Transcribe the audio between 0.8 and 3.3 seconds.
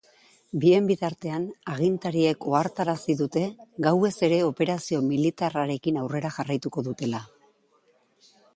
bitartean, agintariek ohartarazi